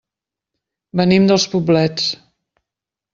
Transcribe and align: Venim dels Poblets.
Venim 1.01 1.27
dels 1.31 1.45
Poblets. 1.51 2.07